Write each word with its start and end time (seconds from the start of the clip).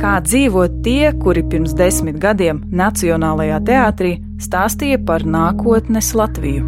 kā 0.00 0.16
dzīvo 0.24 0.64
tie, 0.84 1.12
kuri 1.20 1.42
pirms 1.44 1.74
desmit 1.76 2.16
gadiem 2.20 2.62
Nacionālajā 2.72 3.58
teātrī 3.68 4.14
stāstīja 4.40 5.00
par 5.04 5.26
nākotnes 5.28 6.14
Latviju. 6.16 6.64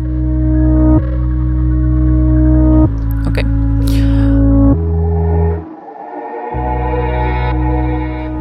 Okay. 3.31 3.47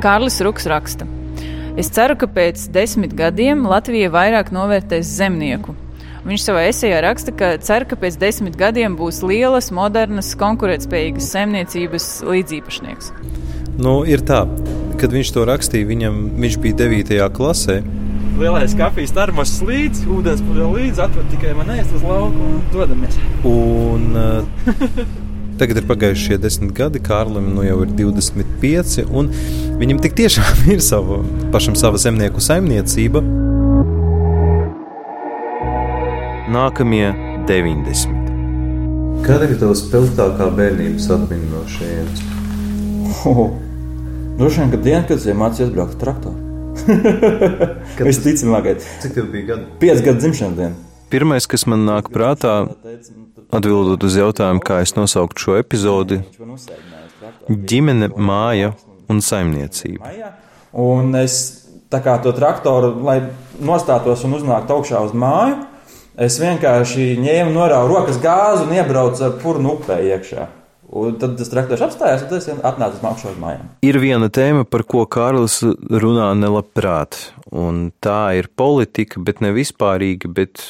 Kārlis 0.04 0.41
Ruks 0.43 0.67
raksta. 0.67 1.07
Es 1.79 1.87
ceru, 1.95 2.17
ka 2.19 2.27
pēc 2.27 2.67
desmit 2.75 3.15
gadiem 3.15 3.63
Latvija 3.71 4.11
vairāk 4.11 4.51
novērtēs 4.51 5.07
zemnieku. 5.07 5.77
Viņš 6.27 6.43
savā 6.43 6.67
esejā 6.69 6.99
raksta, 7.01 7.31
ka 7.33 7.55
cer, 7.63 7.87
ka 7.87 7.95
pēc 7.97 8.19
desmit 8.21 8.59
gadiem 8.59 8.99
būs 8.99 9.23
lielas, 9.25 9.71
modernas, 9.73 10.35
konkurētspējīgas 10.37 11.31
saimniecības 11.33 12.09
līdzīpašnieks. 12.27 13.13
Nu, 13.81 14.01
ir 14.05 14.21
tā, 14.27 14.43
kad 15.02 15.13
viņš 15.15 15.34
to 15.34 15.48
rakstīja, 15.49 15.89
viņam, 15.89 16.21
viņš 16.41 16.57
bija 16.62 16.77
9. 16.84 17.17
klasē. 17.34 17.81
Lielais 18.41 18.73
kafijas 18.77 19.13
termos 19.16 19.55
līdzi, 19.66 20.05
ūdens 20.13 20.44
pudeles 20.45 20.71
līdzi, 20.77 21.02
atver 21.03 21.25
tikai 21.34 21.55
man 21.58 21.73
ēst 21.73 21.94
uz 21.98 22.05
lauku 22.05 22.45
un 22.48 22.62
dodamies. 22.73 23.17
Un, 23.48 24.08
uh, 24.16 25.02
Tagad 25.61 25.77
ir 25.77 25.85
pagājuši 25.89 26.23
šie 26.25 26.38
desmit 26.41 26.72
gadi, 26.77 27.02
Kārlim 27.05 27.52
nu 27.53 27.66
jau 27.66 27.81
ir 27.84 27.91
25, 27.98 29.03
un 29.13 29.30
viņam 29.81 29.99
tik 30.02 30.16
tiešām 30.17 30.63
ir 30.73 30.81
sava, 30.85 31.20
pašam 31.53 31.77
sava 31.77 32.02
zemnieku 32.02 32.41
saimniecība. 32.41 33.22
Nākamie 36.52 37.11
90. 37.49 38.22
Kāda 39.25 39.49
ir 39.49 39.58
tava 39.61 39.77
spilgtākā 39.77 40.49
bērnības 40.58 41.09
atmiņa 41.13 41.52
no 41.52 41.66
šejienes? 41.70 42.23
Oh, 43.30 43.52
droši 44.41 44.63
vien, 44.63 44.72
ka 44.73 44.80
diena, 44.81 45.04
kad 45.08 45.20
es 45.20 45.27
mācījos 45.38 45.73
braukt 45.76 45.98
ar 45.98 46.02
traktoru. 46.05 46.38
Visticamāk, 48.08 48.72
Cik 49.03 49.14
tev 49.17 49.28
bija 49.33 49.53
gadi? 49.53 49.67
5 49.83 50.06
gadu 50.08 50.23
dzimšanas 50.25 50.58
diena. 50.58 50.88
Pirmais, 51.11 51.44
kas 51.50 51.66
man 51.67 51.83
nāk 51.83 52.08
prātā, 52.14 52.53
atbildot 53.52 54.03
uz 54.08 54.16
jautājumu, 54.16 54.64
kā 54.64 54.80
es 54.86 54.95
nosauktu 54.95 55.44
šo 55.44 55.58
epizodi,- 55.59 56.22
ģimene, 57.72 58.14
māja 58.16 58.72
un 59.11 59.20
saimniecība. 59.20 60.08
Un 60.72 61.16
es 61.20 61.67
tā 61.92 62.00
kā 62.00 62.16
to 62.23 62.31
traktoru, 62.31 62.94
lai 63.03 63.20
nostātos 63.59 64.23
un 64.23 64.38
uznāktu 64.39 64.78
augšā 64.78 65.03
uz 65.03 65.11
māju, 65.11 65.59
es 66.16 66.39
vienkārši 66.39 67.20
ņēmu 67.20 67.52
norāvu 67.52 67.92
rokas 67.92 68.17
gāzi 68.23 68.67
un 68.67 68.76
iebraucu 68.80 69.28
ar 69.28 69.38
purnu 69.44 69.76
upē 69.76 70.00
iekšā. 70.14 70.48
Un 70.92 71.16
tad 71.16 71.38
tas 71.39 71.47
traktors 71.47 71.84
apstājās, 71.86 72.25
un 72.25 72.31
tas 72.34 72.47
atnāca 72.52 72.97
uz 72.97 73.03
augšu 73.08 73.31
mājām. 73.39 73.70
Ir 73.88 74.00
viena 74.03 74.28
tēma, 74.28 74.66
par 74.67 74.84
ko 74.84 75.06
Kārlis 75.08 75.61
runā 75.64 76.31
nelabprāt, 76.36 77.31
un 77.48 77.89
tā 78.03 78.33
ir 78.39 78.50
politika, 78.59 79.22
bet 79.23 79.39
ne 79.39 79.53
vispārīga, 79.56 80.28
bet 80.36 80.66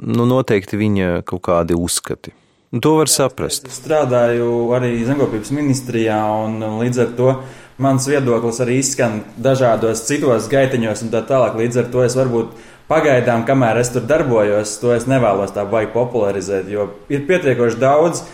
nu, 0.00 0.24
noteikti 0.24 0.80
viņa 0.80 1.26
kaut 1.28 1.44
kādi 1.44 1.76
uzskati. 1.76 2.32
Un 2.72 2.80
to 2.80 2.94
var 2.96 3.10
saprast. 3.12 3.68
Es 3.68 3.82
strādāju 3.82 4.70
arī 4.72 4.94
zemkopības 5.04 5.52
ministrijā, 5.52 6.16
un 6.46 6.80
līdz 6.80 7.04
ar 7.04 7.10
to 7.18 7.34
mans 7.82 8.06
viedoklis 8.08 8.62
arī 8.64 8.78
izskan 8.80 9.20
dažādos 9.36 10.06
citos 10.08 10.48
gaitiņos, 10.48 11.04
un 11.04 11.12
tā 11.12 11.20
tālāk. 11.28 11.58
Līdz 11.60 11.82
ar 11.82 11.90
to 11.92 12.04
es 12.06 12.16
varbūt 12.16 12.54
pagaidām, 12.88 13.44
kamēr 13.48 13.82
es 13.82 13.92
tur 13.92 14.06
darbojos, 14.08 14.78
to 14.80 14.94
es 14.96 15.04
nevēlos 15.10 15.52
tā 15.52 15.66
baigi 15.68 15.92
popularizēt, 15.92 16.72
jo 16.72 16.88
ir 17.12 17.26
pietiekoši 17.28 17.80
daudz 17.82 18.24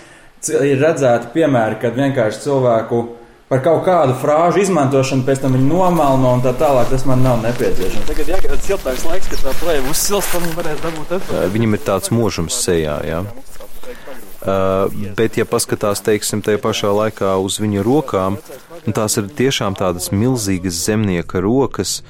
ir 0.46 0.82
redzēti 0.82 1.32
piemēri, 1.34 1.80
kad 1.82 1.96
vienkārši 1.98 2.44
cilvēku 2.46 3.00
par 3.48 3.62
kaut 3.64 3.84
kādu 3.86 4.14
frāžu 4.20 4.60
izmantošanu, 4.62 5.24
pēc 5.26 5.42
tam 5.42 5.56
viņi 5.56 5.68
nomalno 5.70 6.34
un 6.36 6.44
tā 6.44 6.52
tālāk. 6.58 6.90
Tas 6.92 7.06
man 7.08 7.24
nav 7.24 7.40
nepieciešams. 7.44 8.06
Tagad, 8.08 8.32
ja 8.34 8.40
ir 8.44 8.56
siltāks 8.64 9.06
laiks, 9.08 9.30
kad 9.32 9.44
tā 9.46 9.54
plēve 9.62 9.92
uzsilst, 9.92 10.32
tad 10.34 10.44
viņi 10.44 10.56
varēs 10.58 10.82
dabūt 10.84 11.14
atpakaļ. 11.18 11.52
Viņam 11.56 11.78
ir 11.78 11.84
tāds 11.88 12.12
mūžums 12.14 12.62
sejā, 12.66 12.98
jā. 13.08 13.22
Uh, 14.38 14.86
bet, 15.18 15.34
ja 15.40 15.44
paskatās, 15.48 16.00
teiksim, 16.06 16.44
tajā 16.46 16.60
pašā 16.62 16.92
laikā 16.94 17.32
uz 17.42 17.56
viņa 17.58 17.82
rokām, 17.82 18.36
nu, 18.88 18.96
tās 18.96 19.18
ir 19.20 19.28
tiešām 19.38 19.76
tādas 19.78 20.10
milzīgas 20.14 20.80
zemnieka 20.86 21.42
rokas 21.44 22.00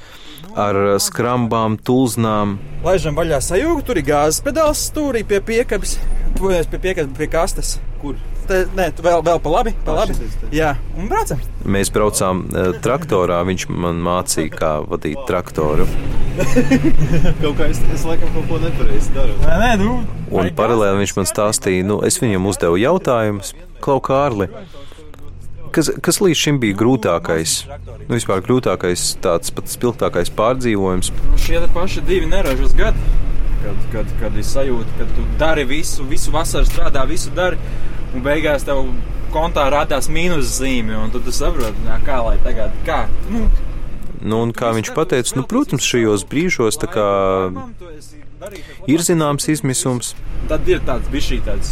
ar 0.59 0.77
skrambām, 1.03 1.77
tulznām. 1.85 2.57
Laižam 2.85 3.17
vaļā 3.17 3.41
sajūgu, 3.43 3.83
tur 3.85 3.99
ir 3.99 4.07
gāzes 4.07 4.41
pedāls 4.43 4.81
stūrī 4.89 5.25
pie 5.27 5.41
piekabes, 5.45 5.97
tuvojamies 6.37 6.69
pie 6.71 6.79
piekabes, 6.87 7.15
pie 7.19 7.27
kastes. 7.31 7.77
Kur? 8.01 8.15
Te, 8.49 8.63
nē, 8.73 8.87
tu 8.97 9.03
vēl, 9.05 9.21
vēl 9.27 9.41
pa 9.43 9.51
labi, 9.53 9.75
pa 9.85 9.93
labi. 9.99 10.15
Jā, 10.55 10.71
un 10.97 11.09
braucam. 11.11 11.41
Mēs 11.69 11.91
braucām 11.93 12.47
uh, 12.47 12.71
traktorā, 12.81 13.43
viņš 13.45 13.67
man 13.69 13.99
mācīja, 14.01 14.55
kā 14.55 14.71
vadīt 14.89 15.21
traktoru. 15.29 15.85
Kaut 17.43 17.59
kā 17.59 17.67
es, 17.69 17.81
es 17.93 18.05
laikam 18.07 18.31
kaut 18.31 18.45
ko 18.47 18.57
nepareizi 18.63 19.11
daru. 19.13 19.35
Nē, 19.43 19.55
nē, 19.59 19.71
nu. 19.81 19.95
Un 20.31 20.49
paralēli 20.55 21.03
viņš 21.03 21.17
man 21.19 21.27
stāstīja, 21.27 21.85
nu, 21.85 21.99
es 22.07 22.17
viņam 22.23 22.47
uzdevu 22.49 22.79
jautājumus, 22.79 23.51
Klau 23.83 23.99
Kārli. 24.03 24.47
Kas, 25.75 25.91
kas 26.05 26.19
līdz 26.23 26.39
šim 26.39 26.59
bija 26.61 26.77
grūtākais? 26.79 27.55
Nu, 28.07 28.15
vispār 28.15 28.41
grūtākais, 28.45 29.05
tāds 29.23 29.53
pat 29.53 29.69
spilgtākais 29.71 30.31
pārdzīvojums. 30.37 31.11
Šie 31.41 31.61
paši 31.75 32.03
divi 32.07 32.29
neražas 32.31 32.73
gadi, 32.77 33.05
kad, 33.63 33.85
kad, 33.93 34.11
kad 34.21 34.37
ir 34.39 34.47
sajūta, 34.47 34.97
ka 34.97 35.07
tu 35.13 35.27
dari 35.39 35.65
visu, 35.69 36.07
visu 36.09 36.33
vasaru 36.35 36.69
strādā, 36.69 37.05
visu 37.09 37.33
dari, 37.35 37.59
un 38.13 38.25
beigās 38.25 38.65
tev 38.67 38.87
kontā 39.33 39.67
rādās 39.69 40.09
mīnus 40.09 40.57
zīme, 40.57 40.97
un 40.97 41.13
tad 41.13 41.27
tu 41.27 41.33
saproti, 41.35 41.89
kā 42.05 42.21
lai 42.25 42.37
tagad, 42.45 42.73
kā, 42.87 43.03
nu, 43.29 43.45
Nu, 44.19 44.41
un 44.43 44.49
kā 44.51 44.73
viņš 44.75 44.89
teica, 44.91 45.35
nu, 45.37 45.45
protams, 45.47 45.85
šajos 45.87 46.25
brīžos 46.27 46.75
kā 46.91 47.07
ir 48.91 49.03
zināms 49.05 49.47
izmisums. 49.51 50.11
Tad 50.51 50.67
ir 50.67 50.81
tāds 50.87 51.07
bijis 51.13 51.39
tāds. 51.45 51.71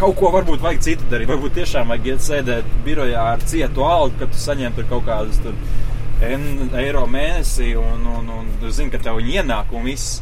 Kaut 0.00 0.16
ko 0.16 0.30
varbūt 0.32 0.62
vajag 0.64 0.82
citu 0.86 1.08
darīt. 1.10 1.28
Varbūt 1.28 1.58
tiešām 1.58 1.92
vajag 1.92 2.06
iet 2.08 2.24
sēdēt 2.24 2.68
birojā 2.86 3.24
ar 3.34 3.42
cietu 3.44 3.84
algu, 3.84 4.16
ka 4.20 4.30
tu 4.32 4.40
saņem 4.40 4.76
tur 4.78 4.88
kaut 4.88 5.04
kādus 5.08 5.40
tur 5.44 5.56
N 6.24 6.68
eiro 6.76 7.06
mēnesī 7.08 7.70
un, 7.80 8.04
un, 8.04 8.28
un, 8.28 8.48
un 8.52 8.72
zini, 8.72 8.92
ka 8.92 9.00
tev 9.00 9.20
viņi 9.20 9.38
ienāk 9.40 9.72
un 9.76 9.86
viss. 9.88 10.20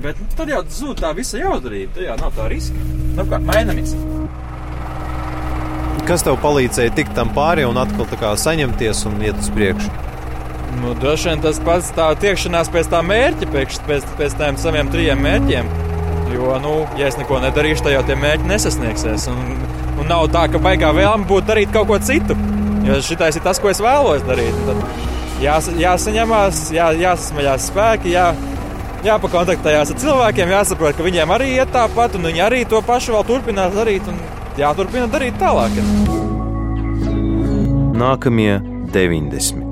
Bet 0.00 0.20
nu, 0.20 0.28
tad 0.36 0.52
jau 0.52 0.60
zūd 0.72 1.00
tā 1.00 1.12
visa 1.16 1.40
jaudrība. 1.40 1.94
Tad 1.96 2.06
jau 2.06 2.16
nav 2.20 2.32
tā 2.36 2.48
riska. 2.52 2.84
Nu, 3.16 3.26
kā 3.28 3.40
mainamies. 3.44 3.94
Kas 6.08 6.24
tev 6.26 6.40
palīdzēja 6.42 6.92
tikt 6.96 7.12
tam 7.16 7.32
pāri 7.36 7.66
un 7.68 7.80
atkal 7.80 8.08
tā 8.08 8.20
kā 8.20 8.32
saņemties 8.40 9.04
un 9.10 9.20
iet 9.24 9.40
uz 9.40 9.52
priekšu? 9.56 9.92
Nu, 10.80 10.94
droši 10.96 11.28
vien 11.28 11.44
tas 11.44 11.60
pats 11.66 11.92
tā 11.96 12.08
tiekšanās 12.22 12.72
pēc 12.72 12.88
tā 12.92 13.04
mērķa, 13.04 13.48
pēc, 13.52 13.80
pēc, 13.88 14.10
pēc 14.20 14.36
tiem 14.40 14.60
saviem 14.60 14.92
trijiem 14.92 15.24
mērķiem. 15.24 15.89
Jo, 16.34 16.54
nu, 16.62 16.74
ja 16.98 17.08
es 17.10 17.18
neko 17.18 17.40
nedarīšu, 17.42 17.84
tad 17.86 17.96
jau 17.96 18.02
tie 18.06 18.16
mērķi 18.18 18.48
nesasniegsies. 18.50 19.26
Un, 19.32 19.62
un 20.00 20.10
nav 20.10 20.28
tā, 20.34 20.46
ka 20.52 20.60
baigā 20.62 20.92
vēlme 20.96 21.28
būtu 21.30 21.50
darīt 21.50 21.72
kaut 21.74 21.90
ko 21.90 21.98
citu. 22.02 22.36
Jo 22.86 23.00
šitais 23.04 23.36
ir 23.36 23.44
tas, 23.44 23.60
ko 23.60 23.70
es 23.72 23.82
vēlos 23.82 24.24
darīt. 24.28 24.56
Tad 24.68 24.84
jās, 25.42 25.70
jāsaņemās, 25.80 26.64
jā, 26.76 26.90
jāsasmaļās 27.00 27.70
spēki, 27.70 28.14
jā, 28.14 28.30
jāpakontaktējās 29.06 29.94
ar 29.94 30.02
cilvēkiem, 30.04 30.54
jāsaprot, 30.56 30.98
ka 30.98 31.06
viņiem 31.06 31.34
arī 31.36 31.54
iet 31.56 31.72
tāpat, 31.74 32.18
un 32.18 32.28
viņi 32.30 32.44
arī 32.46 32.62
to 32.68 32.82
pašu 32.86 33.16
vēl 33.16 33.26
turpinās 33.32 33.74
darīt. 33.76 34.08
Un 34.10 34.20
jāturpina 34.60 35.08
darīt 35.10 35.40
tālāk. 35.40 35.80
Nākamie 38.00 38.54
90. 38.94 39.69